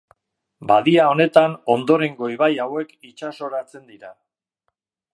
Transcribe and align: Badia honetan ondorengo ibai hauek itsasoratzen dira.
Badia 0.71 1.03
honetan 1.09 1.53
ondorengo 1.75 2.31
ibai 2.39 2.51
hauek 2.65 2.97
itsasoratzen 3.13 3.89
dira. 3.95 4.15